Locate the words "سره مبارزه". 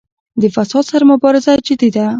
0.91-1.51